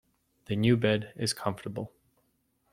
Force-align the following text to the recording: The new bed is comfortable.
The 0.45 0.55
new 0.55 0.77
bed 0.77 1.13
is 1.15 1.31
comfortable. 1.31 1.93